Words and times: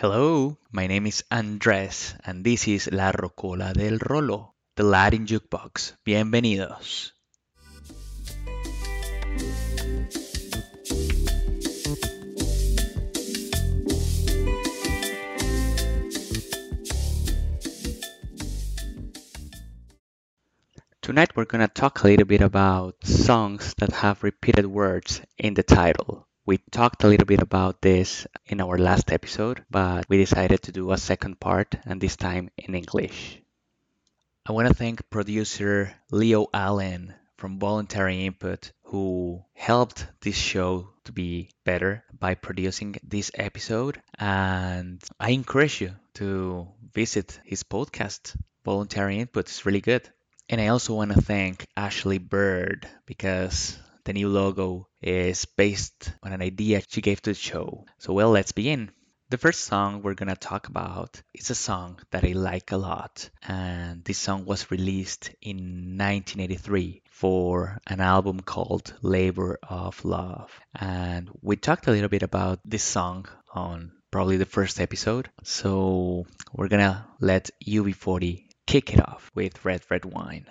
Hello, 0.00 0.56
my 0.70 0.86
name 0.86 1.08
is 1.08 1.24
Andres 1.28 2.14
and 2.24 2.44
this 2.44 2.68
is 2.68 2.88
La 2.92 3.10
Rocola 3.10 3.74
del 3.74 3.98
Rolo, 3.98 4.54
the 4.76 4.84
Latin 4.84 5.26
Jukebox. 5.26 5.96
Bienvenidos. 6.06 7.10
Tonight 21.02 21.34
we're 21.34 21.44
going 21.44 21.66
to 21.66 21.66
talk 21.66 22.04
a 22.04 22.06
little 22.06 22.24
bit 22.24 22.40
about 22.40 22.94
songs 23.04 23.74
that 23.78 23.90
have 23.90 24.22
repeated 24.22 24.66
words 24.66 25.20
in 25.38 25.54
the 25.54 25.64
title. 25.64 26.27
We 26.48 26.56
talked 26.56 27.04
a 27.04 27.08
little 27.08 27.26
bit 27.26 27.42
about 27.42 27.82
this 27.82 28.26
in 28.46 28.62
our 28.62 28.78
last 28.78 29.12
episode, 29.12 29.66
but 29.70 30.08
we 30.08 30.16
decided 30.16 30.62
to 30.62 30.72
do 30.72 30.92
a 30.92 30.96
second 30.96 31.38
part 31.38 31.74
and 31.84 32.00
this 32.00 32.16
time 32.16 32.48
in 32.56 32.74
English. 32.74 33.42
I 34.46 34.52
want 34.52 34.66
to 34.66 34.72
thank 34.72 35.10
producer 35.10 35.94
Leo 36.10 36.46
Allen 36.54 37.12
from 37.36 37.58
Voluntary 37.58 38.24
Input 38.24 38.72
who 38.84 39.44
helped 39.52 40.06
this 40.22 40.36
show 40.36 40.88
to 41.04 41.12
be 41.12 41.50
better 41.64 42.02
by 42.18 42.34
producing 42.34 42.96
this 43.02 43.30
episode. 43.34 44.00
And 44.18 45.04
I 45.20 45.32
encourage 45.32 45.82
you 45.82 45.96
to 46.14 46.66
visit 46.94 47.38
his 47.44 47.62
podcast. 47.62 48.34
Voluntary 48.64 49.18
Input 49.18 49.50
is 49.50 49.66
really 49.66 49.82
good. 49.82 50.08
And 50.48 50.62
I 50.62 50.68
also 50.68 50.94
want 50.94 51.12
to 51.12 51.20
thank 51.20 51.66
Ashley 51.76 52.16
Bird 52.16 52.88
because 53.04 53.76
the 54.08 54.14
new 54.14 54.30
logo 54.30 54.88
is 55.02 55.44
based 55.44 56.14
on 56.22 56.32
an 56.32 56.40
idea 56.40 56.80
she 56.88 57.02
gave 57.02 57.20
to 57.20 57.32
the 57.32 57.34
show. 57.34 57.84
So, 57.98 58.14
well, 58.14 58.30
let's 58.30 58.52
begin. 58.52 58.90
The 59.28 59.36
first 59.36 59.66
song 59.66 60.00
we're 60.00 60.14
gonna 60.14 60.34
talk 60.34 60.68
about 60.68 61.20
is 61.34 61.50
a 61.50 61.54
song 61.54 62.00
that 62.10 62.24
I 62.24 62.32
like 62.32 62.72
a 62.72 62.78
lot, 62.78 63.28
and 63.42 64.02
this 64.02 64.16
song 64.16 64.46
was 64.46 64.70
released 64.70 65.28
in 65.42 65.98
1983 65.98 67.02
for 67.10 67.82
an 67.86 68.00
album 68.00 68.40
called 68.40 68.94
Labor 69.02 69.58
of 69.62 70.02
Love. 70.06 70.58
And 70.74 71.28
we 71.42 71.56
talked 71.56 71.86
a 71.86 71.90
little 71.90 72.08
bit 72.08 72.22
about 72.22 72.60
this 72.64 72.84
song 72.84 73.26
on 73.52 73.92
probably 74.10 74.38
the 74.38 74.46
first 74.46 74.80
episode, 74.80 75.28
so 75.44 76.24
we're 76.54 76.68
gonna 76.68 77.06
let 77.20 77.50
UB40 77.62 78.46
kick 78.66 78.94
it 78.94 79.06
off 79.06 79.30
with 79.34 79.66
Red 79.66 79.82
Red 79.90 80.06
Wine. 80.06 80.46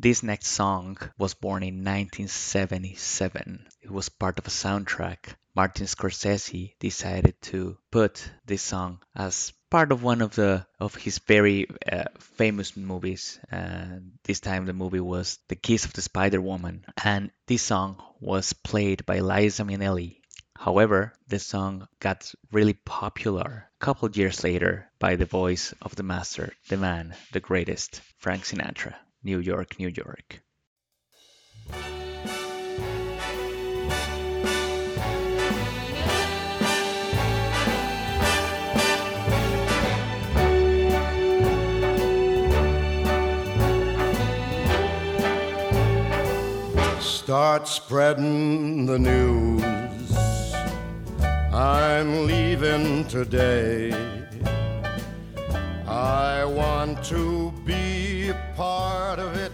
This 0.00 0.22
next 0.22 0.48
song 0.48 0.96
was 1.18 1.34
born 1.34 1.64
in 1.64 1.82
1977. 1.82 3.66
It 3.82 3.90
was 3.90 4.08
part 4.08 4.38
of 4.38 4.46
a 4.46 4.50
soundtrack. 4.50 5.34
Martin 5.56 5.86
Scorsese 5.86 6.74
decided 6.78 7.34
to 7.42 7.76
put 7.90 8.30
this 8.46 8.62
song 8.62 9.02
as 9.16 9.52
part 9.70 9.90
of 9.90 10.04
one 10.04 10.22
of 10.22 10.36
the 10.36 10.64
of 10.78 10.94
his 10.94 11.18
very 11.18 11.66
uh, 11.90 12.04
famous 12.20 12.76
movies. 12.76 13.40
And 13.50 14.12
this 14.22 14.38
time 14.38 14.66
the 14.66 14.72
movie 14.72 15.00
was 15.00 15.40
The 15.48 15.56
Kiss 15.56 15.84
of 15.84 15.94
the 15.94 16.02
Spider 16.02 16.40
Woman, 16.40 16.84
and 17.02 17.32
this 17.48 17.62
song 17.62 18.00
was 18.20 18.52
played 18.52 19.04
by 19.04 19.18
Liza 19.18 19.64
Minnelli. 19.64 20.20
However, 20.56 21.12
the 21.26 21.40
song 21.40 21.88
got 21.98 22.32
really 22.52 22.74
popular 22.74 23.68
a 23.80 23.84
couple 23.84 24.08
years 24.12 24.44
later 24.44 24.92
by 25.00 25.16
the 25.16 25.26
voice 25.26 25.74
of 25.82 25.96
the 25.96 26.04
master, 26.04 26.52
the 26.68 26.76
man, 26.76 27.16
the 27.32 27.40
greatest, 27.40 28.00
Frank 28.18 28.44
Sinatra. 28.44 28.94
New 29.28 29.40
York, 29.40 29.78
New 29.78 29.88
York. 29.88 30.40
Start 46.98 47.68
spreading 47.68 48.86
the 48.86 48.98
news. 48.98 49.62
I'm 51.52 52.26
leaving 52.26 53.06
today. 53.08 54.27
I 55.98 56.44
want 56.44 57.02
to 57.06 57.52
be 57.64 58.28
a 58.28 58.34
part 58.54 59.18
of 59.18 59.34
it. 59.34 59.50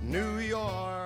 New 0.00 0.38
York, 0.38 1.05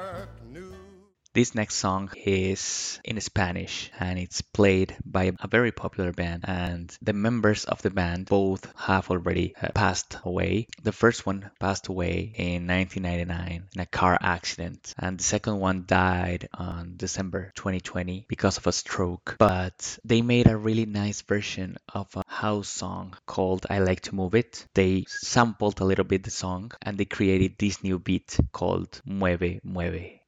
This 1.40 1.54
next 1.54 1.76
song 1.76 2.10
is 2.26 3.00
in 3.02 3.18
Spanish 3.18 3.90
and 3.98 4.18
it's 4.18 4.42
played 4.42 4.94
by 5.06 5.32
a 5.40 5.48
very 5.48 5.72
popular 5.72 6.12
band 6.12 6.44
and 6.46 6.94
the 7.00 7.14
members 7.14 7.64
of 7.64 7.80
the 7.80 7.88
band 7.88 8.26
both 8.26 8.70
have 8.76 9.10
already 9.10 9.54
uh, 9.56 9.68
passed 9.72 10.18
away. 10.22 10.66
The 10.82 10.92
first 10.92 11.24
one 11.24 11.50
passed 11.58 11.88
away 11.88 12.34
in 12.36 12.66
1999 12.66 13.68
in 13.74 13.80
a 13.80 13.86
car 13.86 14.18
accident 14.20 14.94
and 14.98 15.18
the 15.18 15.24
second 15.24 15.58
one 15.58 15.84
died 15.86 16.50
on 16.52 16.98
December 16.98 17.52
2020 17.54 18.26
because 18.28 18.58
of 18.58 18.66
a 18.66 18.72
stroke. 18.72 19.36
But 19.38 19.98
they 20.04 20.20
made 20.20 20.46
a 20.46 20.58
really 20.58 20.84
nice 20.84 21.22
version 21.22 21.78
of 21.88 22.14
a 22.16 22.22
house 22.26 22.68
song 22.68 23.16
called 23.24 23.64
I 23.70 23.78
Like 23.78 24.02
to 24.02 24.14
Move 24.14 24.34
It. 24.34 24.66
They 24.74 25.06
sampled 25.08 25.80
a 25.80 25.84
little 25.84 26.04
bit 26.04 26.22
the 26.22 26.30
song 26.30 26.72
and 26.82 26.98
they 26.98 27.06
created 27.06 27.54
this 27.56 27.82
new 27.82 27.98
beat 27.98 28.38
called 28.52 29.00
Mueve 29.06 29.64
Mueve. 29.64 30.19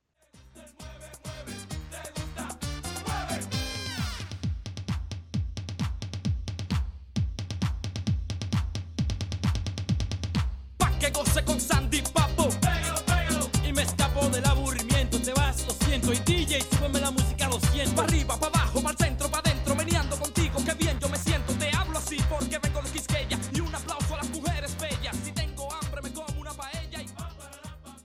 Que 11.03 11.11
goce 11.11 11.45
con 11.45 11.59
Sandy 11.59 12.01
Papo. 12.13 12.49
Y 13.67 13.73
me 13.73 13.83
escapo 13.83 14.29
del 14.29 14.45
aburrimiento. 14.45 15.21
Te 15.21 15.33
vas, 15.33 15.67
lo 15.67 15.73
siento. 15.85 16.13
Y 16.13 16.19
DJ, 16.19 16.61
súbeme 16.61 17.01
la 17.01 17.11
música, 17.11 17.49
lo 17.49 17.59
siento. 17.59 17.97
Pa' 17.97 18.05
arriba, 18.05 18.39
pa' 18.39 18.47
abajo, 18.47 18.81
centro, 18.97 19.29
pa' 19.29 19.43
contigo, 20.17 20.63
qué 20.65 20.75
bien 20.75 20.97
yo 21.01 21.09
me 21.09 21.19
siento. 21.19 21.55
Te 21.55 21.77
hablo 21.77 21.99
así 21.99 22.19
porque 22.31 22.57
vengo 22.61 22.81
de 22.83 22.91
Quisqueya. 22.91 23.37
Y 23.53 23.59
un 23.59 23.75
aplauso 23.75 24.15
a 24.15 24.19
las 24.19 24.31
mujeres 24.31 24.77
bellas. 24.81 25.17
Si 25.25 25.33
tengo 25.33 25.69
hambre, 25.73 26.03
me 26.03 26.13
como 26.13 26.41
una 26.41 26.53
paella. 26.53 27.03
Y... 27.03 27.09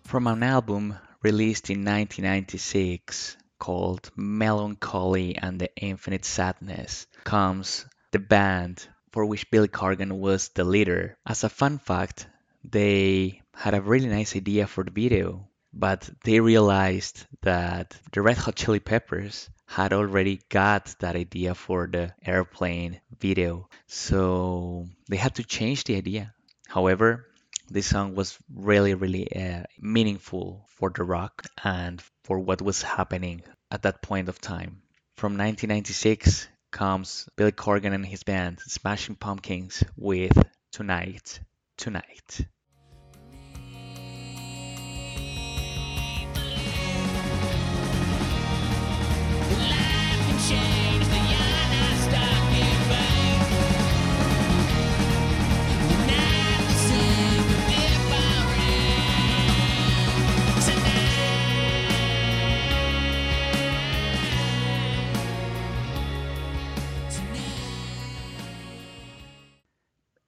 From 0.06 0.26
an 0.26 0.42
album 0.42 0.98
released 1.22 1.70
in 1.70 1.84
1996 1.84 3.38
called 3.60 4.10
Mellon 4.16 4.76
Collie 4.76 5.38
and 5.38 5.60
the 5.60 5.70
Infinite 5.76 6.26
Sadness 6.26 7.06
comes 7.24 7.86
the 8.10 8.18
band 8.18 8.88
for 9.12 9.24
which 9.24 9.52
Billy 9.52 9.68
Corgan 9.68 10.14
was 10.14 10.50
the 10.56 10.64
leader. 10.64 11.16
As 11.28 11.44
a 11.44 11.50
fun 11.50 11.78
fact, 11.78 12.26
they 12.72 13.42
had 13.54 13.74
a 13.74 13.82
really 13.82 14.08
nice 14.08 14.36
idea 14.36 14.68
for 14.68 14.84
the 14.84 14.92
video, 14.92 15.48
but 15.74 16.10
they 16.24 16.40
realized 16.40 17.26
that 17.42 17.96
the 18.12 18.22
Red 18.22 18.38
Hot 18.38 18.56
Chili 18.56 18.80
Peppers 18.80 19.50
had 19.66 19.94
already 19.94 20.42
got 20.50 20.94
that 21.00 21.16
idea 21.16 21.56
for 21.56 21.88
the 21.88 22.14
airplane 22.26 23.00
video, 23.20 23.70
so 23.88 24.86
they 25.10 25.18
had 25.18 25.36
to 25.36 25.44
change 25.44 25.86
the 25.86 25.96
idea. 25.96 26.34
However, 26.68 27.28
this 27.70 27.88
song 27.88 28.16
was 28.16 28.38
really, 28.54 28.94
really 28.94 29.34
uh, 29.34 29.64
meaningful 29.80 30.66
for 30.70 30.90
the 30.90 31.04
rock 31.04 31.46
and 31.64 32.02
for 32.24 32.40
what 32.40 32.62
was 32.62 32.82
happening 32.82 33.44
at 33.72 33.84
that 33.84 34.02
point 34.02 34.30
of 34.30 34.40
time. 34.40 34.82
From 35.16 35.34
1996 35.34 36.48
comes 36.72 37.28
Billy 37.36 37.52
Corgan 37.52 37.94
and 37.94 38.06
his 38.06 38.24
band 38.24 38.60
Smashing 38.68 39.16
Pumpkins 39.16 39.84
with 39.96 40.38
Tonight, 40.72 41.40
Tonight. 41.78 42.46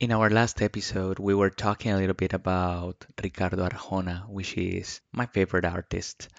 In 0.10 0.16
our 0.16 0.32
last 0.32 0.64
episode, 0.64 1.20
we 1.20 1.36
were 1.36 1.52
talking 1.52 1.92
a 1.92 1.98
little 1.98 2.16
bit 2.16 2.34
about 2.34 3.06
Ricardo 3.24 3.58
Arjona, 3.58 4.28
which 4.28 4.58
is 4.58 5.02
my 5.12 5.28
favorite 5.28 5.66
artist. 5.66 6.30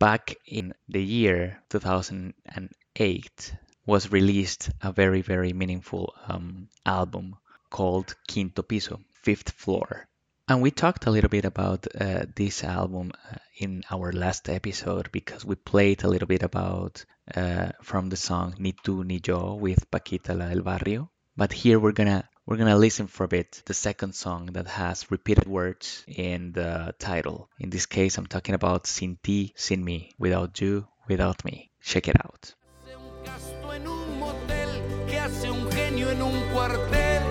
Back 0.00 0.34
in 0.44 0.74
the 0.88 1.00
year 1.00 1.62
2008 1.68 3.54
was 3.86 4.10
released 4.10 4.70
a 4.82 4.90
very, 4.90 5.22
very 5.22 5.52
meaningful 5.52 6.12
um, 6.26 6.68
album 6.84 7.36
called 7.70 8.16
Quinto 8.28 8.62
Piso, 8.62 8.98
Fifth 9.22 9.52
Floor. 9.52 10.08
And 10.48 10.60
we 10.60 10.72
talked 10.72 11.06
a 11.06 11.12
little 11.12 11.30
bit 11.30 11.44
about 11.44 11.86
uh, 11.94 12.24
this 12.34 12.64
album 12.64 13.12
uh, 13.30 13.36
in 13.56 13.84
our 13.88 14.10
last 14.10 14.48
episode 14.48 15.12
because 15.12 15.44
we 15.44 15.54
played 15.54 16.02
a 16.02 16.08
little 16.08 16.26
bit 16.26 16.42
about 16.42 17.04
uh, 17.36 17.68
from 17.84 18.08
the 18.08 18.16
song 18.16 18.56
Ni 18.58 18.72
tú 18.72 19.04
ni 19.04 19.20
yo 19.24 19.54
with 19.54 19.88
Paquita 19.92 20.34
la 20.34 20.48
del 20.48 20.64
Barrio. 20.64 21.08
But 21.36 21.52
here 21.52 21.78
we're 21.78 21.92
gonna 21.92 22.28
we're 22.46 22.56
gonna 22.56 22.76
listen 22.76 23.06
for 23.06 23.24
a 23.24 23.28
bit 23.28 23.62
the 23.66 23.74
second 23.74 24.14
song 24.14 24.46
that 24.52 24.66
has 24.66 25.10
repeated 25.10 25.46
words 25.46 26.04
in 26.06 26.52
the 26.52 26.94
title. 26.98 27.48
In 27.58 27.70
this 27.70 27.86
case, 27.86 28.18
I'm 28.18 28.26
talking 28.26 28.54
about 28.54 28.86
Sin 28.86 29.18
ti, 29.22 29.52
sin 29.56 29.84
me, 29.84 30.12
without 30.18 30.60
you, 30.60 30.86
without 31.08 31.44
me. 31.44 31.70
Check 31.82 32.08
it 32.08 32.16
out. 32.24 32.54
Hace 32.84 32.96
un 32.96 33.24
gasto 33.24 33.72
en 33.72 33.86
un 33.86 34.18
motel, 34.18 34.68
que 35.08 35.18
hace 35.18 35.50
un 35.50 35.70
genio 35.70 36.10
en 36.10 36.22
un 36.22 36.52
cuartel 36.52 37.22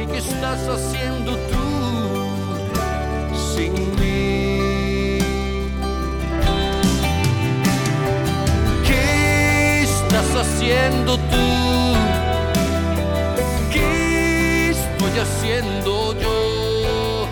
y 0.00 0.06
qué 0.06 0.18
estás 0.18 0.68
haciendo 0.68 1.32
tú 1.32 1.64
sin 3.54 3.72
mí. 4.00 5.18
¿Qué 8.86 9.82
estás 9.82 10.36
haciendo 10.36 11.16
tú? 11.16 11.83
Haciendo 15.24 16.12
yo? 16.20 17.28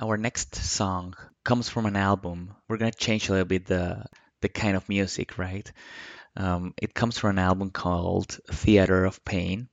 Our 0.00 0.16
next 0.16 0.54
song 0.54 1.14
comes 1.44 1.68
from 1.68 1.84
an 1.86 1.96
album. 1.96 2.54
We're 2.68 2.78
gonna 2.78 2.92
change 2.92 3.28
a 3.28 3.32
little 3.32 3.44
bit 3.44 3.66
the 3.66 4.04
the 4.40 4.48
kind 4.48 4.76
of 4.76 4.88
music, 4.88 5.36
right? 5.38 5.70
Um, 6.36 6.72
it 6.80 6.94
comes 6.94 7.18
from 7.18 7.30
an 7.30 7.40
album 7.40 7.70
called 7.70 8.38
Theater 8.50 9.04
of 9.04 9.24
Pain. 9.24 9.68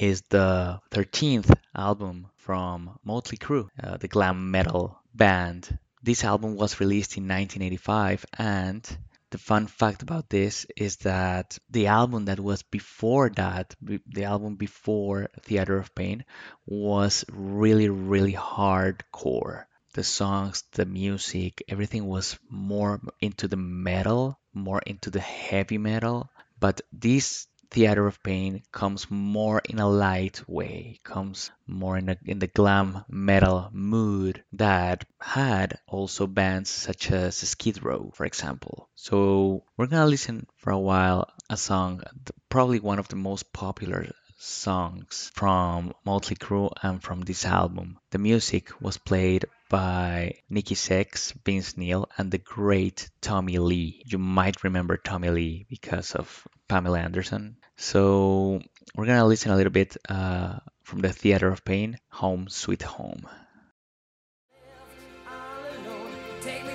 Is 0.00 0.22
the 0.30 0.80
13th 0.90 1.52
album 1.76 2.26
from 2.38 2.98
Motley 3.04 3.38
Crue, 3.38 3.68
uh, 3.80 3.98
the 3.98 4.08
glam 4.08 4.50
metal 4.50 4.98
band. 5.14 5.78
This 6.02 6.24
album 6.24 6.56
was 6.56 6.80
released 6.80 7.16
in 7.18 7.28
1985, 7.28 8.26
and 8.38 8.82
the 9.30 9.38
fun 9.38 9.66
fact 9.66 10.02
about 10.02 10.28
this 10.28 10.66
is 10.76 10.96
that 10.98 11.58
the 11.70 11.88
album 11.88 12.26
that 12.26 12.38
was 12.40 12.62
before 12.62 13.30
that, 13.30 13.74
the 13.82 14.24
album 14.24 14.56
before 14.56 15.28
Theater 15.42 15.78
of 15.78 15.94
Pain, 15.94 16.24
was 16.66 17.24
really, 17.30 17.88
really 17.88 18.34
hardcore. 18.34 19.64
The 19.94 20.04
songs, 20.04 20.62
the 20.72 20.86
music, 20.86 21.64
everything 21.68 22.06
was 22.06 22.38
more 22.50 23.00
into 23.20 23.48
the 23.48 23.56
metal, 23.56 24.38
more 24.52 24.82
into 24.86 25.10
the 25.10 25.20
heavy 25.20 25.78
metal. 25.78 26.30
But 26.60 26.82
this 26.92 27.46
Theater 27.70 28.06
of 28.06 28.22
Pain 28.22 28.62
comes 28.72 29.10
more 29.10 29.60
in 29.64 29.78
a 29.78 29.88
light 29.88 30.48
way, 30.48 31.00
comes 31.02 31.50
more 31.66 31.96
in, 31.96 32.08
a, 32.08 32.16
in 32.24 32.38
the 32.38 32.46
glam 32.46 33.04
metal 33.08 33.68
mood 33.72 34.42
that 34.52 35.04
had 35.20 35.78
also 35.86 36.26
bands 36.26 36.70
such 36.70 37.10
as 37.10 37.36
Skid 37.36 37.82
Row, 37.82 38.12
for 38.14 38.24
example. 38.24 38.88
So 38.94 39.64
we're 39.76 39.86
gonna 39.86 40.06
listen 40.06 40.46
for 40.56 40.70
a 40.70 40.78
while 40.78 41.28
a 41.50 41.56
song, 41.56 42.02
probably 42.48 42.80
one 42.80 42.98
of 42.98 43.08
the 43.08 43.16
most 43.16 43.52
popular 43.52 44.06
songs 44.38 45.30
from 45.34 45.92
Motley 46.04 46.36
Crue 46.36 46.70
and 46.82 47.02
from 47.02 47.20
this 47.22 47.44
album. 47.44 47.98
The 48.10 48.18
music 48.18 48.80
was 48.80 48.98
played 48.98 49.46
by 49.68 50.40
Nikki 50.48 50.74
Sixx, 50.74 51.32
Vince 51.44 51.76
Neil, 51.76 52.08
and 52.16 52.30
the 52.30 52.38
great 52.38 53.10
Tommy 53.20 53.58
Lee. 53.58 54.02
You 54.06 54.18
might 54.18 54.62
remember 54.62 54.96
Tommy 54.96 55.30
Lee 55.30 55.66
because 55.68 56.14
of 56.14 56.46
Pamela 56.68 57.00
Anderson. 57.00 57.56
So 57.76 58.60
we're 58.94 59.06
gonna 59.06 59.26
listen 59.26 59.52
a 59.52 59.56
little 59.56 59.72
bit 59.72 59.96
uh, 60.08 60.58
from 60.82 61.00
the 61.00 61.12
Theater 61.12 61.48
of 61.48 61.64
Pain, 61.64 61.98
Home 62.10 62.48
Sweet 62.48 62.82
Home. 62.82 63.26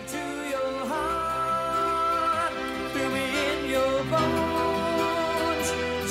to. 0.07 0.31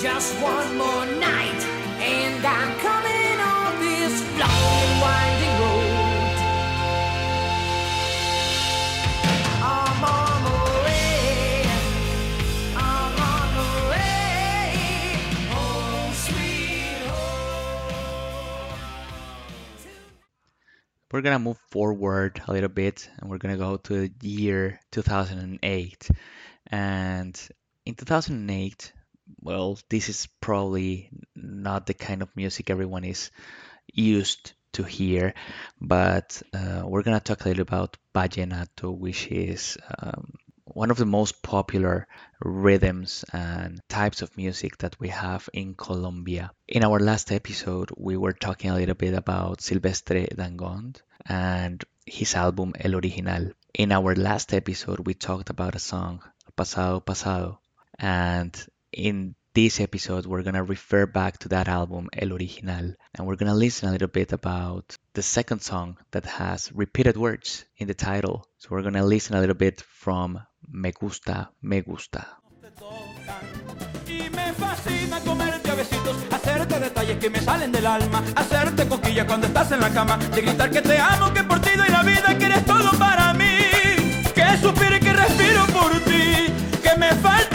Just 0.03 0.35
one 0.41 0.79
more 0.79 1.07
night, 1.21 1.63
and 2.01 2.45
I'm 2.47 2.79
coming 2.79 3.39
on 3.39 3.81
this 3.81 4.23
We're 21.21 21.25
gonna 21.25 21.39
move 21.39 21.61
forward 21.71 22.41
a 22.49 22.53
little 22.55 22.71
bit 22.71 23.07
and 23.19 23.29
we're 23.29 23.37
gonna 23.37 23.59
go 23.59 23.77
to 23.77 24.09
the 24.09 24.27
year 24.27 24.81
2008. 24.91 26.09
And 26.69 27.39
in 27.85 27.95
2008, 27.95 28.91
well, 29.43 29.79
this 29.91 30.09
is 30.09 30.29
probably 30.41 31.11
not 31.37 31.85
the 31.85 31.93
kind 31.93 32.23
of 32.23 32.35
music 32.35 32.71
everyone 32.71 33.05
is 33.05 33.31
used 33.93 34.55
to 34.73 34.83
hear, 34.83 35.35
but 35.79 36.41
uh, 36.55 36.85
we're 36.87 37.03
gonna 37.03 37.21
talk 37.21 37.45
a 37.45 37.49
little 37.49 37.69
about 37.69 37.99
vallenato, 38.15 38.97
which 38.97 39.27
is 39.27 39.77
um, 39.99 40.33
one 40.65 40.91
of 40.91 40.97
the 40.97 41.05
most 41.05 41.43
popular 41.43 42.09
rhythms 42.41 43.27
and 43.31 43.79
types 43.91 44.23
of 44.23 44.35
music 44.39 44.79
that 44.79 44.99
we 44.99 45.09
have 45.09 45.51
in 45.53 45.75
Colombia. 45.75 46.51
In 46.67 46.83
our 46.83 46.99
last 46.99 47.31
episode, 47.31 47.91
we 47.95 48.17
were 48.17 48.33
talking 48.33 48.71
a 48.71 48.77
little 48.77 48.95
bit 48.95 49.13
about 49.13 49.61
Silvestre 49.61 50.27
Dangond 50.35 51.03
and 51.27 51.85
his 52.07 52.35
album 52.35 52.75
El 52.79 52.97
Original. 52.97 53.53
In 53.75 53.93
our 53.93 54.15
last 54.15 54.53
episode, 54.53 55.07
we 55.07 55.15
talked 55.15 55.51
about 55.51 55.75
a 55.75 55.79
song, 55.79 56.23
Pasado 56.57 57.01
Pasado, 57.01 57.61
and 57.99 58.53
in 58.93 59.35
this 59.53 59.81
episode, 59.81 60.27
we're 60.27 60.43
gonna 60.43 60.63
refer 60.63 61.07
back 61.07 61.39
to 61.39 61.49
that 61.49 61.69
album, 61.69 62.09
El 62.13 62.33
Original, 62.33 62.95
and 63.15 63.27
we're 63.27 63.37
gonna 63.37 63.55
listen 63.55 63.89
a 63.89 63.93
little 63.93 64.09
bit 64.09 64.33
about 64.33 64.97
the 65.15 65.23
second 65.23 65.61
song 65.61 65.99
that 66.13 66.25
has 66.25 66.71
repeated 66.73 67.17
words 67.17 67.65
in 67.77 67.89
the 67.89 67.95
title. 67.95 68.47
So 68.59 68.69
we're 68.71 68.83
gonna 68.83 69.05
listen 69.05 69.37
a 69.37 69.41
little 69.41 69.57
bit 69.57 69.81
from 69.81 70.41
Me 70.69 70.93
Gusta, 70.93 71.51
Me 71.63 71.81
Gusta. 71.81 72.27
Te 75.77 75.85
tocan. 75.85 76.11
Y 76.11 76.11
me 76.11 76.11
fascina 76.11 76.11
comerte 76.11 76.11
a 76.11 76.15
besitos, 76.15 76.17
hacerte 76.31 76.81
detalles 76.81 77.19
que 77.19 77.31
me 77.31 77.41
salen 77.41 77.73
del 77.73 77.87
alma, 77.87 78.23
hacerte 78.35 78.87
coquilla 78.89 79.27
cuando 79.27 79.47
estás 79.47 79.73
en 79.73 79.81
la 79.81 79.91
cama, 79.91 80.17
de 80.17 80.43
gritar 80.43 80.71
que 80.71 80.83
te 80.83 80.99
amo, 80.99 81.33
que 81.33 81.43
por 81.45 81.61
ti 81.61 81.71
doy 81.77 81.89
la 81.89 82.03
vida, 82.03 82.37
que 82.39 82.45
eres 82.45 82.65
todo 82.65 82.91
para 82.99 83.33
mí, 83.35 83.45
que 84.35 84.59
suspiro 84.61 84.97
y 84.97 85.01
que 85.01 85.13
respiro 85.13 85.67
por 85.67 85.93
ti, 86.01 86.53
que 86.83 86.97
me 86.99 87.11
faltas 87.17 87.50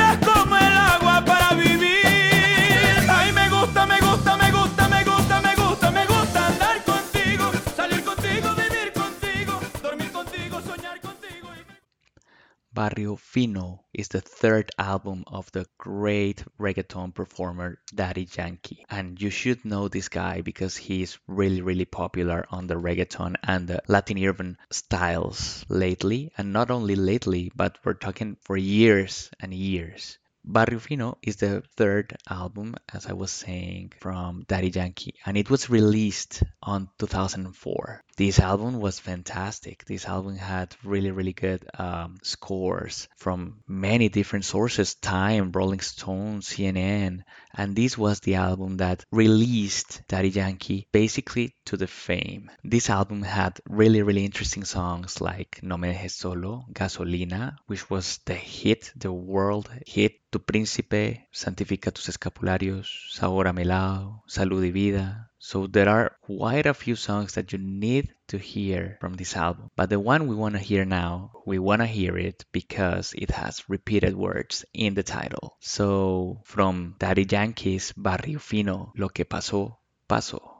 Barrio 12.75 13.15
Fino 13.15 13.85
is 13.93 14.09
the 14.09 14.19
third 14.19 14.69
album 14.77 15.23
of 15.27 15.49
the 15.53 15.65
great 15.77 16.43
reggaeton 16.59 17.15
performer 17.15 17.79
Daddy 17.95 18.27
Yankee. 18.37 18.85
And 18.89 19.19
you 19.21 19.29
should 19.29 19.63
know 19.63 19.87
this 19.87 20.09
guy 20.09 20.41
because 20.41 20.75
he's 20.75 21.17
really, 21.25 21.61
really 21.61 21.85
popular 21.85 22.45
on 22.51 22.67
the 22.67 22.75
reggaeton 22.75 23.35
and 23.41 23.65
the 23.65 23.81
Latin 23.87 24.21
urban 24.23 24.57
styles 24.69 25.65
lately. 25.69 26.33
And 26.37 26.51
not 26.51 26.69
only 26.69 26.95
lately, 26.97 27.49
but 27.55 27.77
we're 27.85 27.93
talking 27.93 28.35
for 28.41 28.57
years 28.57 29.31
and 29.39 29.53
years. 29.53 30.17
Barrio 30.47 30.77
Fino 30.77 31.17
is 31.23 31.37
the 31.37 31.63
third 31.75 32.15
album, 32.29 32.75
as 32.93 33.07
I 33.07 33.13
was 33.13 33.31
saying, 33.31 33.93
from 33.99 34.45
Daddy 34.47 34.69
Yankee, 34.69 35.15
and 35.25 35.37
it 35.37 35.49
was 35.49 35.71
released 35.71 36.43
on 36.61 36.87
2004. 36.99 38.03
This 38.15 38.39
album 38.39 38.79
was 38.79 38.99
fantastic. 38.99 39.83
This 39.85 40.05
album 40.05 40.37
had 40.37 40.75
really, 40.83 41.11
really 41.11 41.33
good 41.33 41.65
um, 41.77 42.17
scores 42.21 43.09
from 43.17 43.63
many 43.67 44.07
different 44.07 44.45
sources 44.45 44.95
Time, 44.95 45.51
Rolling 45.51 45.81
Stone, 45.81 46.41
CNN, 46.41 47.23
and 47.53 47.75
this 47.75 47.97
was 47.97 48.19
the 48.19 48.35
album 48.35 48.77
that 48.77 49.03
released 49.11 50.03
Daddy 50.07 50.29
Yankee 50.29 50.87
basically 50.91 51.55
to 51.65 51.75
the 51.75 51.87
fame. 51.87 52.51
This 52.63 52.89
album 52.89 53.23
had 53.23 53.59
really, 53.67 54.03
really 54.03 54.25
interesting 54.25 54.63
songs 54.63 55.19
like 55.19 55.59
No 55.63 55.75
Me 55.75 55.91
Dejes 55.91 56.11
Solo, 56.11 56.65
Gasolina, 56.71 57.55
which 57.65 57.89
was 57.89 58.19
the 58.25 58.35
hit, 58.35 58.91
the 58.95 59.11
world 59.11 59.69
hit 59.85 60.13
Tu 60.35 60.41
Príncipe, 60.41 61.29
Santifica 61.31 61.91
tus 61.91 62.09
escapularios, 62.09 63.07
Sabor 63.09 63.47
a 63.47 63.53
Melao, 63.53 64.21
Salud 64.27 64.61
y 64.63 64.69
Vida. 64.69 65.31
So 65.37 65.65
there 65.65 65.87
are 65.87 66.17
quite 66.19 66.65
a 66.65 66.73
few 66.73 66.97
songs 66.97 67.35
that 67.35 67.53
you 67.53 67.57
need 67.57 68.13
to 68.27 68.37
hear 68.37 68.97
from 68.99 69.13
this 69.13 69.37
album. 69.37 69.71
But 69.77 69.89
the 69.89 69.97
one 69.97 70.27
we 70.27 70.35
want 70.35 70.55
to 70.55 70.59
hear 70.59 70.83
now, 70.83 71.31
we 71.45 71.57
want 71.57 71.83
to 71.83 71.85
hear 71.85 72.17
it 72.17 72.43
because 72.51 73.13
it 73.17 73.31
has 73.31 73.63
repeated 73.69 74.13
words 74.13 74.65
in 74.73 74.93
the 74.93 75.03
title. 75.03 75.55
So 75.61 76.41
from 76.43 76.95
Daddy 76.99 77.23
Yankee's 77.23 77.93
Barrio 77.95 78.39
Fino, 78.39 78.91
Lo 78.97 79.07
que 79.07 79.23
pasó, 79.23 79.77
pasó. 80.09 80.54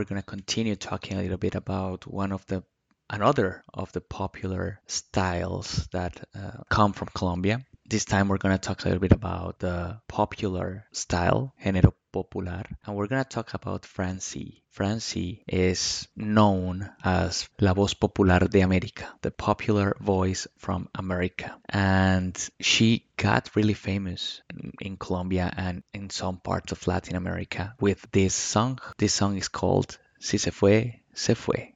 We're 0.00 0.04
going 0.04 0.22
to 0.22 0.26
continue 0.26 0.76
talking 0.76 1.18
a 1.18 1.20
little 1.20 1.36
bit 1.36 1.54
about 1.54 2.06
one 2.06 2.32
of 2.32 2.46
the 2.46 2.62
another 3.10 3.62
of 3.74 3.92
the 3.92 4.00
popular 4.00 4.80
styles 4.86 5.86
that 5.92 6.26
uh, 6.34 6.62
come 6.70 6.94
from 6.94 7.08
Colombia. 7.12 7.60
This 7.90 8.04
time 8.04 8.28
we're 8.28 8.38
going 8.38 8.54
to 8.54 8.58
talk 8.60 8.82
a 8.82 8.84
little 8.84 9.00
bit 9.00 9.10
about 9.10 9.58
the 9.58 9.98
popular 10.06 10.86
style, 10.92 11.52
género 11.60 11.92
popular, 12.12 12.62
and 12.86 12.94
we're 12.94 13.08
going 13.08 13.24
to 13.24 13.28
talk 13.28 13.52
about 13.52 13.84
Francy. 13.84 14.62
Francy 14.70 15.42
is 15.48 16.06
known 16.14 16.88
as 17.02 17.48
La 17.60 17.72
Voz 17.74 17.94
Popular 17.94 18.38
de 18.46 18.60
América, 18.60 19.06
the 19.22 19.32
popular 19.32 19.96
voice 20.00 20.46
from 20.56 20.88
America. 20.94 21.58
And 21.68 22.38
she 22.60 23.06
got 23.16 23.56
really 23.56 23.74
famous 23.74 24.40
in, 24.54 24.72
in 24.80 24.96
Colombia 24.96 25.52
and 25.56 25.82
in 25.92 26.10
some 26.10 26.38
parts 26.38 26.70
of 26.70 26.86
Latin 26.86 27.16
America 27.16 27.74
with 27.80 28.06
this 28.12 28.36
song. 28.36 28.78
This 28.98 29.14
song 29.14 29.36
is 29.36 29.48
called 29.48 29.98
Si 30.20 30.38
se 30.38 30.52
fue, 30.52 31.02
se 31.12 31.34
fue. 31.34 31.74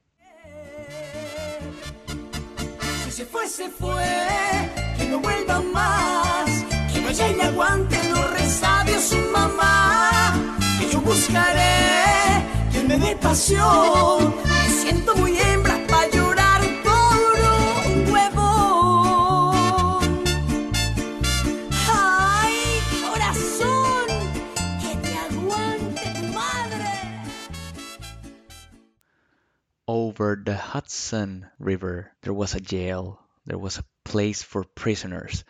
Si 3.03 3.11
se 3.11 3.25
fue, 3.25 3.47
se 3.47 3.67
fue, 3.67 4.05
que 4.97 5.09
no 5.09 5.19
vuelva 5.19 5.54
vaya 7.55 7.85
y 7.85 7.99
le 7.99 8.03
aguante 8.05 8.09
los 8.09 8.31
resabios 8.31 9.03
su 9.03 9.17
mamá, 9.31 10.37
que 10.79 10.89
yo 10.89 11.01
buscaré 11.01 12.43
quien 12.71 12.87
me 12.87 12.97
dé 12.97 13.15
pasión, 13.15 14.35
me 14.45 14.69
siento 14.69 15.15
muy 15.15 15.37
hembra 15.37 15.79
para 15.87 16.09
llorar 16.09 16.61
por 16.83 17.39
un 17.91 18.11
huevo. 18.11 19.99
Ay, 21.91 22.79
corazón, 23.09 24.07
que 24.81 24.95
te 24.97 25.17
aguante 25.17 26.13
tu 26.13 26.33
madre. 26.33 26.89
over 29.87 30.35
the 30.43 30.55
Hudson 30.55 31.47
River, 31.59 32.11
there 32.21 32.33
was 32.33 32.53
a 32.55 32.59
jail. 32.59 33.19
There 33.47 33.59
was 33.59 33.77
a 33.77 33.85
place 34.03 34.41
for 34.41 34.63
prisoners 34.63 35.45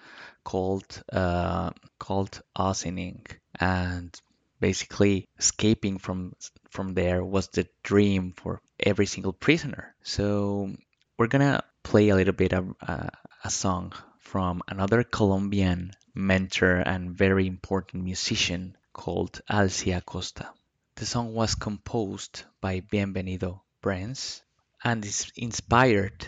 called 0.46 1.04
uh, 1.12 1.72
called 2.00 2.42
Ossining, 2.56 3.25
and 3.60 4.18
basically 4.62 5.28
escaping 5.38 5.98
from 5.98 6.34
from 6.70 6.94
there 6.94 7.24
was 7.25 7.50
the 7.50 7.68
dream 7.84 8.34
for 8.38 8.62
every 8.80 9.08
single 9.08 9.34
prisoner. 9.34 9.94
So 10.04 10.72
we're 11.18 11.28
gonna 11.28 11.64
play 11.84 12.10
a 12.10 12.16
little 12.16 12.34
bit 12.34 12.54
of 12.54 12.75
uh, 12.82 13.10
a 13.44 13.50
song 13.50 13.92
from 14.20 14.62
another 14.68 15.04
Colombian 15.04 15.92
mentor 16.14 16.75
and 16.78 17.18
very 17.18 17.48
important 17.48 18.04
musician 18.04 18.78
called 18.94 19.42
Alci 19.50 19.92
Acosta. 19.92 20.50
The 20.96 21.06
song 21.06 21.34
was 21.34 21.56
composed 21.56 22.44
by 22.62 22.80
Bienvenido 22.80 23.62
Brens 23.84 24.42
and 24.84 25.04
is 25.04 25.32
inspired 25.36 26.28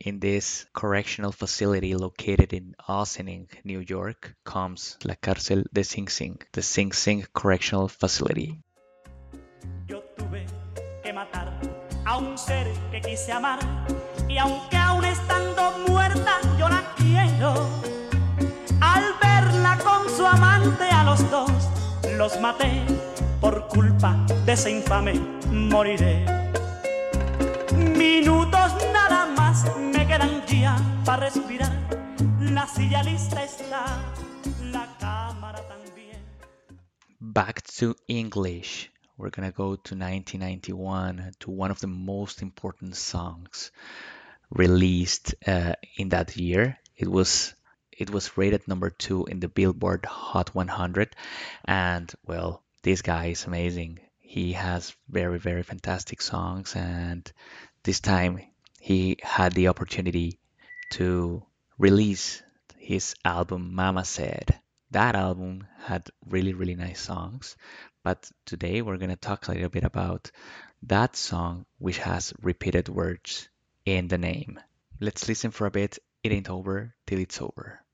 in 0.00 0.18
this 0.20 0.66
correctional 0.72 1.32
facility 1.32 1.94
located 1.94 2.52
in 2.52 2.74
Ossining, 2.88 3.48
New 3.64 3.80
York, 3.80 4.34
comes 4.44 4.96
La 5.04 5.14
Cárcel 5.14 5.64
de 5.72 5.84
Sing 5.84 6.08
Sing, 6.08 6.38
the 6.52 6.62
Sing 6.62 6.92
Sing 6.92 7.26
Correctional 7.32 7.88
Facility. 7.88 8.62
Yo 9.86 10.02
tuve 10.16 10.46
que 11.02 11.12
matar 11.12 11.52
a 12.06 12.16
un 12.18 12.38
ser 12.38 12.66
que 12.90 13.00
quise 13.00 13.32
amar 13.32 13.58
y 14.28 14.38
aunque 14.38 14.76
aún 14.76 15.04
estando 15.04 15.72
muerta 15.86 16.40
yo 16.58 16.68
la 16.68 16.82
quiero. 16.96 17.54
Al 18.80 19.04
verla 19.20 19.78
con 19.84 20.08
su 20.08 20.24
amante 20.24 20.84
a 20.84 21.04
los 21.04 21.30
dos 21.30 21.50
los 22.16 22.40
maté 22.40 22.84
por 23.40 23.68
culpa 23.68 24.24
de 24.46 24.52
ese 24.52 24.70
infame 24.70 25.14
moriré. 25.50 26.24
Minutos 27.76 28.72
nada 28.92 29.09
más 29.64 29.76
me 29.76 30.06
quedan 30.06 30.46
ya 30.46 30.76
para 31.04 31.28
respirar. 31.28 31.72
La 32.40 32.66
silla 32.66 33.02
lista 33.02 33.42
está, 33.42 34.02
la 34.72 34.86
cámara 34.98 35.60
también. 35.66 36.18
Back 37.20 37.62
to 37.78 37.96
English. 38.08 38.90
We're 39.16 39.30
gonna 39.30 39.52
go 39.52 39.76
to 39.76 39.94
1991 39.94 41.32
to 41.40 41.50
one 41.50 41.70
of 41.70 41.80
the 41.80 41.86
most 41.86 42.42
important 42.42 42.96
songs 42.96 43.70
released 44.50 45.34
uh, 45.46 45.74
in 45.96 46.08
that 46.10 46.36
year. 46.36 46.78
It 46.96 47.08
was 47.08 47.54
it 47.92 48.10
was 48.10 48.38
rated 48.38 48.66
number 48.66 48.88
two 48.88 49.26
in 49.26 49.40
the 49.40 49.48
Billboard 49.48 50.06
Hot 50.06 50.54
100, 50.54 51.14
and 51.66 52.10
well, 52.24 52.62
this 52.82 53.02
guy 53.02 53.26
is 53.26 53.44
amazing. 53.44 54.00
He 54.18 54.54
has 54.54 54.94
very 55.08 55.38
very 55.38 55.62
fantastic 55.62 56.22
songs, 56.22 56.74
and 56.74 57.30
this 57.84 58.00
time 58.00 58.40
he 58.80 59.18
had 59.22 59.52
the 59.52 59.68
opportunity 59.68 60.40
to 60.90 61.42
release 61.78 62.42
his 62.78 63.14
album 63.24 63.74
Mama 63.74 64.04
Said. 64.04 64.58
That 64.90 65.14
album 65.14 65.66
had 65.84 66.08
really 66.26 66.54
really 66.54 66.74
nice 66.74 67.00
songs, 67.00 67.56
but 68.02 68.28
today 68.46 68.82
we're 68.82 68.96
gonna 68.96 69.16
talk 69.16 69.46
a 69.46 69.52
little 69.52 69.68
bit 69.68 69.84
about 69.84 70.32
that 70.84 71.14
song 71.14 71.66
which 71.78 71.98
has 71.98 72.32
repeated 72.40 72.88
words 72.88 73.48
in 73.84 74.08
the 74.08 74.18
name. 74.18 74.58
Let's 74.98 75.28
listen 75.28 75.50
for 75.50 75.66
a 75.66 75.70
bit. 75.70 75.98
It 76.24 76.32
ain't 76.32 76.50
over 76.50 76.94
till 77.06 77.18
it's 77.20 77.40
over. 77.40 77.84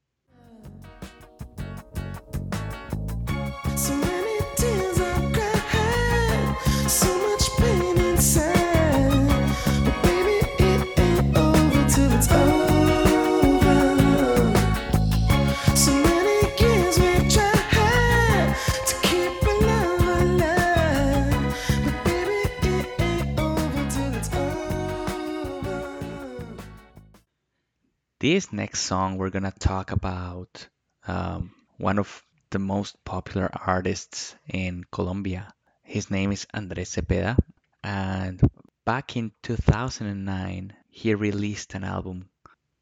This 28.27 28.53
next 28.53 28.81
song, 28.81 29.19
we're 29.19 29.31
gonna 29.31 29.55
talk 29.57 29.93
about 29.93 30.67
um, 31.07 31.53
one 31.77 32.01
of 32.01 32.25
the 32.51 32.59
most 32.59 32.97
popular 33.05 33.49
artists 33.55 34.35
in 34.49 34.83
Colombia. 34.91 35.55
His 35.85 36.11
name 36.11 36.33
is 36.33 36.45
Andres 36.53 36.91
Cepeda, 36.91 37.39
and 37.85 38.41
back 38.85 39.17
in 39.17 39.31
2009, 39.45 40.75
he 40.89 41.15
released 41.15 41.75
an 41.75 41.85
album, 41.85 42.29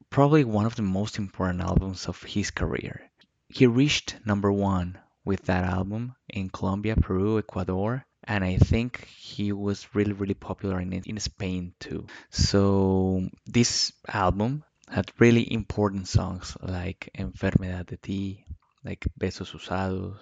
probably 0.09 0.45
one 0.45 0.65
of 0.65 0.75
the 0.77 0.81
most 0.81 1.19
important 1.19 1.61
albums 1.61 2.07
of 2.07 2.23
his 2.23 2.49
career. 2.49 3.07
He 3.47 3.67
reached 3.67 4.15
number 4.25 4.51
one 4.51 4.97
with 5.25 5.43
that 5.43 5.63
album 5.63 6.15
in 6.27 6.49
Colombia, 6.49 6.95
Peru, 6.95 7.37
Ecuador, 7.37 8.03
and 8.23 8.43
I 8.43 8.57
think 8.57 9.05
he 9.05 9.51
was 9.51 9.93
really, 9.93 10.13
really 10.13 10.33
popular 10.33 10.79
in, 10.79 10.91
in 10.91 11.19
Spain 11.19 11.75
too. 11.79 12.07
So, 12.31 13.29
this 13.45 13.93
album 14.07 14.63
had 14.87 15.11
really 15.19 15.51
important 15.51 16.07
songs 16.07 16.55
like 16.61 17.09
Enfermedad 17.17 17.87
de 17.87 17.97
Ti, 17.97 18.45
like 18.83 19.05
Besos 19.19 19.53
Usados, 19.53 20.19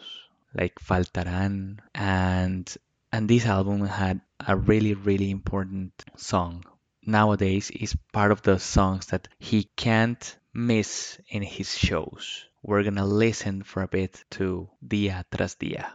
like 0.54 0.76
Faltarán, 0.76 1.80
and 1.94 2.76
and 3.12 3.30
this 3.30 3.46
album 3.46 3.86
had 3.86 4.22
a 4.40 4.56
really, 4.56 4.94
really 4.94 5.30
important 5.30 5.92
song. 6.16 6.64
Nowadays 7.06 7.70
is 7.70 7.96
part 8.12 8.32
of 8.32 8.42
the 8.42 8.58
songs 8.60 9.08
that 9.08 9.28
he 9.38 9.70
can't 9.76 10.38
miss 10.54 11.20
in 11.28 11.44
his 11.44 11.78
shows. 11.78 12.46
We're 12.64 12.84
gonna 12.84 13.06
listen 13.06 13.64
for 13.64 13.84
a 13.84 13.88
bit 13.88 14.24
to 14.32 14.70
Día 14.86 15.26
tras 15.30 15.58
Día. 15.58 15.86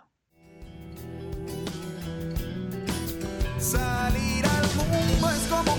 Salir 3.59 4.45
al 4.45 4.69
mundo 4.77 5.31
es 5.31 5.49
como 5.49 5.75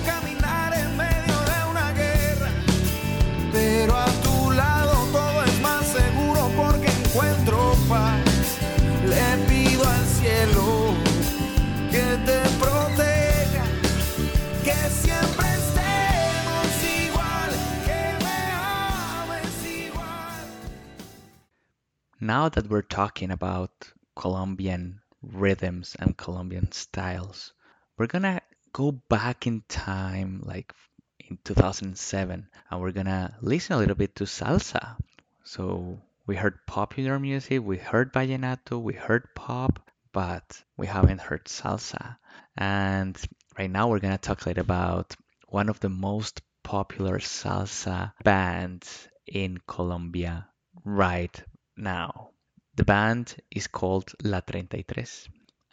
Now 22.29 22.48
that 22.48 22.69
we're 22.69 22.83
talking 22.83 23.31
about 23.31 23.71
Colombian 24.15 25.01
rhythms 25.24 25.95
and 25.98 26.15
Colombian 26.15 26.71
styles, 26.71 27.53
we're 27.98 28.05
gonna 28.05 28.41
go 28.71 28.91
back 28.91 29.48
in 29.48 29.63
time, 29.67 30.43
like 30.45 30.71
in 31.17 31.39
2007, 31.43 32.48
and 32.69 32.79
we're 32.79 32.91
gonna 32.91 33.36
listen 33.41 33.74
a 33.74 33.79
little 33.79 33.95
bit 33.95 34.13
to 34.17 34.25
salsa. 34.25 34.95
So 35.43 36.03
we 36.27 36.36
heard 36.36 36.67
popular 36.67 37.17
music, 37.17 37.63
we 37.63 37.77
heard 37.77 38.13
vallenato, 38.13 38.79
we 38.79 38.93
heard 38.93 39.33
pop, 39.33 39.79
but 40.13 40.63
we 40.77 40.86
haven't 40.86 41.21
heard 41.21 41.45
salsa. 41.45 42.17
And 42.55 43.17
right 43.57 43.71
now 43.71 43.88
we're 43.88 44.05
gonna 44.05 44.19
talk 44.19 44.45
a 44.45 44.50
little 44.50 44.62
about 44.62 45.15
one 45.48 45.67
of 45.67 45.79
the 45.79 45.89
most 45.89 46.43
popular 46.62 47.17
salsa 47.17 48.13
bands 48.24 49.07
in 49.25 49.57
Colombia 49.65 50.48
right 50.86 51.43
now. 51.79 52.31
The 52.75 52.86
band 52.86 53.36
is 53.51 53.67
called 53.67 54.13
La 54.24 54.41
33, 54.41 55.05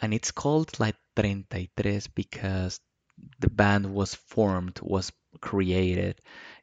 and 0.00 0.14
it's 0.14 0.30
called 0.30 0.78
La 0.80 0.92
33 1.14 2.00
because 2.14 2.80
the 3.38 3.50
band 3.50 3.94
was 3.94 4.14
formed, 4.14 4.78
was 4.82 5.12
created 5.40 6.20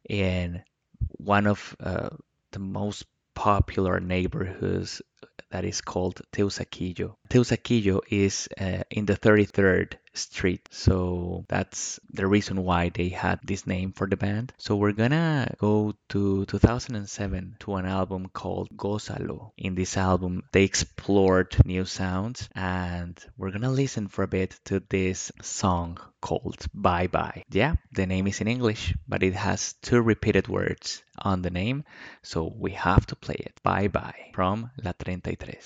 in 0.08 0.64
one 1.12 1.48
of 1.48 1.76
uh, 1.80 2.10
the 2.52 2.60
most 2.60 3.06
popular 3.34 4.00
neighborhoods 4.00 5.02
that 5.50 5.66
is 5.66 5.82
called 5.82 6.22
Teusaquillo. 6.32 7.16
Teusaquillo 7.30 8.02
is 8.10 8.48
uh, 8.60 8.84
in 8.90 9.06
the 9.06 9.16
33rd 9.16 9.94
Street, 10.14 10.68
so 10.72 11.46
that's 11.48 12.00
the 12.12 12.28
reason 12.28 12.64
why 12.64 12.90
they 12.90 13.10
had 13.10 13.40
this 13.44 13.66
name 13.66 13.94
for 13.94 14.08
the 14.08 14.18
band. 14.18 14.54
So 14.58 14.76
we're 14.76 14.94
gonna 14.94 15.54
go 15.58 15.94
to 16.10 16.46
2007 16.46 17.58
to 17.60 17.76
an 17.76 17.86
album 17.86 18.30
called 18.32 18.70
Gózalo. 18.76 19.52
In 19.58 19.76
this 19.76 19.98
album, 19.98 20.44
they 20.52 20.64
explored 20.64 21.56
new 21.66 21.86
sounds, 21.86 22.48
and 22.56 23.20
we're 23.38 23.52
gonna 23.52 23.72
listen 23.72 24.08
for 24.08 24.24
a 24.24 24.28
bit 24.28 24.60
to 24.66 24.82
this 24.90 25.32
song 25.42 25.98
called 26.22 26.66
Bye 26.74 27.08
Bye. 27.08 27.44
Yeah, 27.50 27.76
the 27.92 28.06
name 28.06 28.28
is 28.28 28.40
in 28.40 28.48
English, 28.48 28.96
but 29.08 29.24
it 29.24 29.34
has 29.34 29.74
two 29.82 30.02
repeated 30.02 30.48
words 30.48 31.04
on 31.18 31.42
the 31.42 31.50
name, 31.50 31.84
so 32.22 32.54
we 32.56 32.72
have 32.72 33.06
to 33.08 33.16
play 33.16 33.36
it. 33.40 33.60
Bye 33.64 33.88
Bye 33.88 34.32
from 34.34 34.70
La 34.84 34.92
33. 34.92 35.58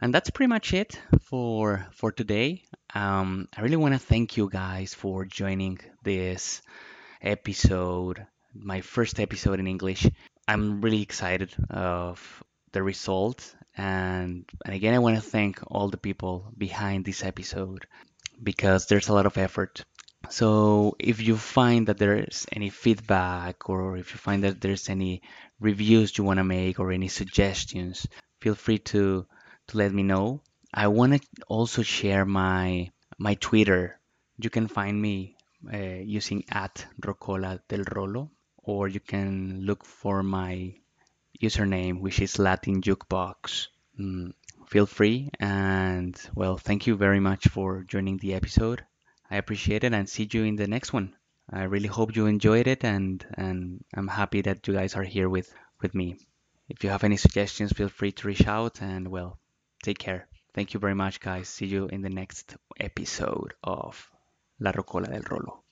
And 0.00 0.12
that's 0.12 0.30
pretty 0.30 0.48
much 0.48 0.74
it 0.74 1.00
for 1.22 1.86
for 1.92 2.12
today. 2.12 2.62
Um, 2.94 3.48
I 3.56 3.62
really 3.62 3.76
want 3.76 3.94
to 3.94 3.98
thank 3.98 4.36
you 4.36 4.48
guys 4.50 4.92
for 4.94 5.24
joining 5.24 5.78
this 6.02 6.60
episode, 7.22 8.26
my 8.54 8.82
first 8.82 9.18
episode 9.20 9.58
in 9.58 9.66
English. 9.66 10.06
I'm 10.46 10.80
really 10.82 11.02
excited 11.02 11.54
of 11.70 12.42
the 12.72 12.82
result, 12.82 13.54
and 13.76 14.44
and 14.64 14.74
again, 14.74 14.94
I 14.94 14.98
want 14.98 15.16
to 15.16 15.30
thank 15.30 15.60
all 15.66 15.88
the 15.88 16.04
people 16.08 16.52
behind 16.56 17.04
this 17.04 17.24
episode 17.24 17.86
because 18.42 18.86
there's 18.86 19.08
a 19.08 19.14
lot 19.14 19.26
of 19.26 19.38
effort. 19.38 19.82
So 20.28 20.96
if 20.98 21.22
you 21.22 21.36
find 21.36 21.88
that 21.88 21.98
there's 21.98 22.46
any 22.52 22.68
feedback 22.68 23.70
or 23.70 23.96
if 23.96 24.12
you 24.12 24.18
find 24.18 24.44
that 24.44 24.60
there's 24.60 24.88
any 24.88 25.22
reviews 25.60 26.18
you 26.18 26.24
want 26.24 26.38
to 26.38 26.44
make 26.44 26.78
or 26.80 26.92
any 26.92 27.08
suggestions, 27.08 28.06
feel 28.40 28.54
free 28.54 28.78
to 28.92 29.26
to 29.68 29.78
let 29.78 29.92
me 29.92 30.02
know. 30.02 30.42
I 30.72 30.88
want 30.88 31.14
to 31.14 31.28
also 31.48 31.82
share 31.82 32.24
my 32.24 32.90
my 33.18 33.34
Twitter. 33.34 33.98
You 34.38 34.50
can 34.50 34.68
find 34.68 35.00
me 35.00 35.36
uh, 35.72 35.76
using 35.76 36.44
at 36.50 36.86
Rocola 37.04 37.60
del 37.68 37.84
Rolo, 37.90 38.30
or 38.58 38.88
you 38.88 39.00
can 39.00 39.62
look 39.62 39.84
for 39.84 40.22
my 40.22 40.74
username, 41.42 42.00
which 42.00 42.20
is 42.20 42.38
Latin 42.38 42.82
Jukebox. 42.82 43.68
Mm, 43.98 44.32
feel 44.68 44.86
free, 44.86 45.30
and 45.40 46.14
well, 46.34 46.58
thank 46.58 46.86
you 46.86 46.96
very 46.96 47.20
much 47.20 47.48
for 47.48 47.84
joining 47.84 48.18
the 48.18 48.34
episode. 48.34 48.84
I 49.30 49.36
appreciate 49.36 49.84
it, 49.84 49.94
and 49.94 50.08
see 50.08 50.28
you 50.30 50.44
in 50.44 50.56
the 50.56 50.66
next 50.66 50.92
one. 50.92 51.14
I 51.50 51.62
really 51.62 51.88
hope 51.88 52.16
you 52.16 52.26
enjoyed 52.26 52.66
it, 52.66 52.84
and 52.84 53.24
and 53.34 53.84
I'm 53.94 54.08
happy 54.08 54.42
that 54.42 54.66
you 54.66 54.74
guys 54.74 54.94
are 54.94 55.04
here 55.04 55.28
with 55.28 55.52
with 55.80 55.94
me. 55.94 56.18
If 56.68 56.82
you 56.82 56.90
have 56.90 57.04
any 57.04 57.16
suggestions, 57.16 57.72
feel 57.72 57.88
free 57.88 58.12
to 58.12 58.26
reach 58.26 58.46
out, 58.46 58.82
and 58.82 59.08
well, 59.08 59.38
take 59.86 59.98
care. 59.98 60.26
Thank 60.52 60.74
you 60.74 60.80
very 60.80 60.94
much, 60.94 61.20
guys. 61.20 61.48
See 61.48 61.66
you 61.66 61.86
in 61.86 62.02
the 62.02 62.10
next 62.10 62.56
episode 62.80 63.54
of 63.62 64.10
La 64.58 64.72
Rocola 64.74 65.06
del 65.06 65.22
Rolo. 65.30 65.65